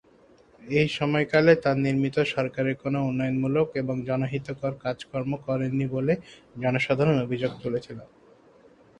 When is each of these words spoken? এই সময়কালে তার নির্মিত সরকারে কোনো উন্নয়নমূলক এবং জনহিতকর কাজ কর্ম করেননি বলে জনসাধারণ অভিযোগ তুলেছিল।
এই 0.61 0.87
সময়কালে 0.97 1.53
তার 1.63 1.77
নির্মিত 1.85 2.17
সরকারে 2.33 2.71
কোনো 2.83 2.99
উন্নয়নমূলক 3.09 3.67
এবং 3.81 3.95
জনহিতকর 4.09 4.73
কাজ 4.83 4.97
কর্ম 5.11 5.31
করেননি 5.47 5.85
বলে 5.95 6.13
জনসাধারণ 6.55 7.17
অভিযোগ 7.25 7.51
তুলেছিল। 7.63 7.99